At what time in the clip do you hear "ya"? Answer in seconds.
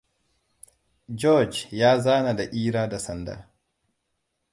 1.81-1.91